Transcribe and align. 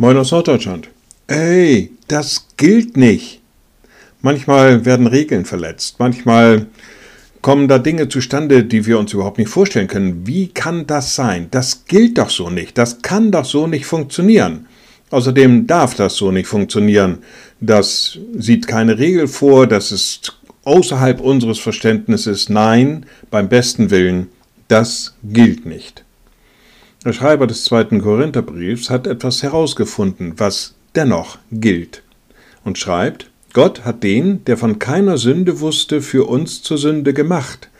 Moin 0.00 0.16
aus 0.16 0.30
Norddeutschland. 0.30 0.88
Ey, 1.26 1.90
das 2.08 2.46
gilt 2.56 2.96
nicht. 2.96 3.42
Manchmal 4.22 4.86
werden 4.86 5.06
Regeln 5.06 5.44
verletzt. 5.44 5.96
Manchmal 5.98 6.68
kommen 7.42 7.68
da 7.68 7.78
Dinge 7.78 8.08
zustande, 8.08 8.64
die 8.64 8.86
wir 8.86 8.98
uns 8.98 9.12
überhaupt 9.12 9.36
nicht 9.36 9.50
vorstellen 9.50 9.88
können. 9.88 10.26
Wie 10.26 10.48
kann 10.48 10.86
das 10.86 11.14
sein? 11.14 11.48
Das 11.50 11.84
gilt 11.84 12.16
doch 12.16 12.30
so 12.30 12.48
nicht. 12.48 12.78
Das 12.78 13.02
kann 13.02 13.30
doch 13.30 13.44
so 13.44 13.66
nicht 13.66 13.84
funktionieren. 13.84 14.68
Außerdem 15.10 15.66
darf 15.66 15.94
das 15.96 16.16
so 16.16 16.30
nicht 16.30 16.46
funktionieren. 16.46 17.18
Das 17.60 18.18
sieht 18.38 18.66
keine 18.66 18.98
Regel 18.98 19.28
vor. 19.28 19.66
Das 19.66 19.92
ist 19.92 20.40
außerhalb 20.64 21.20
unseres 21.20 21.58
Verständnisses. 21.58 22.48
Nein, 22.48 23.04
beim 23.30 23.50
besten 23.50 23.90
Willen, 23.90 24.28
das 24.66 25.14
gilt 25.22 25.66
nicht. 25.66 26.04
Der 27.04 27.14
Schreiber 27.14 27.46
des 27.46 27.64
zweiten 27.64 28.02
Korintherbriefs 28.02 28.90
hat 28.90 29.06
etwas 29.06 29.42
herausgefunden, 29.42 30.34
was 30.36 30.74
dennoch 30.94 31.38
gilt, 31.50 32.02
und 32.62 32.76
schreibt, 32.76 33.30
Gott 33.54 33.86
hat 33.86 34.02
den, 34.02 34.44
der 34.44 34.58
von 34.58 34.78
keiner 34.78 35.16
Sünde 35.16 35.60
wusste, 35.60 36.02
für 36.02 36.28
uns 36.28 36.62
zur 36.62 36.76
Sünde 36.76 37.14
gemacht, 37.14 37.70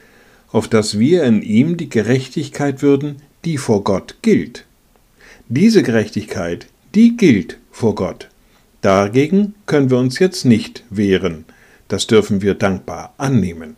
auf 0.50 0.68
dass 0.68 0.98
wir 0.98 1.24
in 1.24 1.42
ihm 1.42 1.76
die 1.76 1.90
Gerechtigkeit 1.90 2.80
würden, 2.80 3.16
die 3.44 3.58
vor 3.58 3.84
Gott 3.84 4.16
gilt. 4.22 4.64
Diese 5.48 5.82
Gerechtigkeit, 5.82 6.66
die 6.94 7.16
gilt 7.16 7.58
vor 7.70 7.94
Gott. 7.94 8.28
Dagegen 8.80 9.54
können 9.66 9.90
wir 9.90 9.98
uns 9.98 10.18
jetzt 10.18 10.46
nicht 10.46 10.82
wehren. 10.88 11.44
Das 11.88 12.06
dürfen 12.06 12.40
wir 12.40 12.54
dankbar 12.54 13.14
annehmen. 13.18 13.76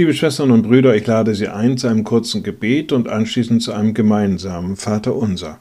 Liebe 0.00 0.14
Schwestern 0.14 0.52
und 0.52 0.62
Brüder, 0.62 0.94
ich 0.94 1.08
lade 1.08 1.34
Sie 1.34 1.48
ein 1.48 1.76
zu 1.76 1.88
einem 1.88 2.04
kurzen 2.04 2.44
Gebet 2.44 2.92
und 2.92 3.08
anschließend 3.08 3.60
zu 3.60 3.72
einem 3.72 3.94
gemeinsamen 3.94 4.76
Vater 4.76 5.16
unser. 5.16 5.58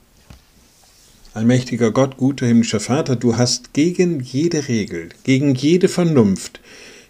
Allmächtiger 1.33 1.89
Gott, 1.89 2.17
guter 2.17 2.45
himmlischer 2.45 2.79
Vater, 2.79 3.15
du 3.15 3.35
hast 3.35 3.73
gegen 3.73 4.19
jede 4.19 4.67
Regel, 4.67 5.09
gegen 5.23 5.55
jede 5.55 5.87
Vernunft, 5.87 6.59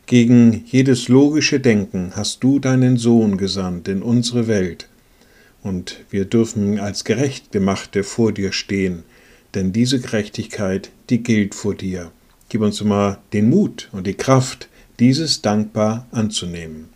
gegen 0.05 0.63
jedes 0.67 1.09
logische 1.09 1.59
Denken 1.59 2.13
hast 2.15 2.45
du 2.45 2.59
deinen 2.59 2.95
Sohn 2.95 3.35
gesandt 3.35 3.89
in 3.89 4.03
unsere 4.03 4.47
Welt. 4.47 4.87
Und 5.61 6.05
wir 6.09 6.23
dürfen 6.23 6.79
als 6.79 7.03
Gerechtgemachte 7.03 8.05
vor 8.05 8.31
dir 8.31 8.53
stehen, 8.53 9.03
denn 9.53 9.73
diese 9.73 9.99
Gerechtigkeit, 9.99 10.91
die 11.09 11.23
gilt 11.23 11.55
vor 11.55 11.75
dir. 11.75 12.09
Gib 12.47 12.61
uns 12.61 12.79
immer 12.79 13.17
den 13.33 13.49
Mut 13.49 13.89
und 13.91 14.07
die 14.07 14.13
Kraft, 14.13 14.69
dieses 14.97 15.41
dankbar 15.41 16.07
anzunehmen. 16.11 16.95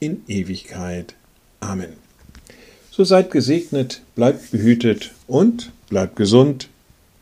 in 0.00 0.22
Ewigkeit. 0.28 1.14
Amen. 1.60 1.94
So 2.90 3.04
seid 3.04 3.30
gesegnet, 3.30 4.02
bleibt 4.14 4.50
behütet 4.50 5.12
und 5.26 5.70
bleibt 5.88 6.16
gesund. 6.16 6.68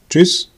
Tschüss. 0.08 0.50